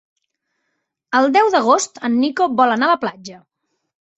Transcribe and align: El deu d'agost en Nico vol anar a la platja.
El 1.19 1.29
deu 1.35 1.51
d'agost 1.57 2.01
en 2.09 2.17
Nico 2.25 2.51
vol 2.63 2.77
anar 2.79 2.89
a 2.89 2.93
la 2.95 2.99
platja. 3.05 3.39